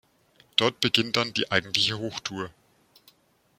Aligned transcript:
Dort 0.55 0.79
beginnt 0.79 1.15
dann 1.15 1.31
die 1.31 1.51
eigentliche 1.51 1.99
Hochtour. 1.99 2.49